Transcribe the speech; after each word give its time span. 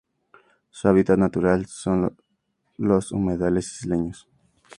Su 0.71 0.87
hábitat 0.87 1.19
natural 1.19 1.67
son 1.67 2.17
los 2.79 3.11
humedales 3.11 3.71
isleños. 3.83 4.27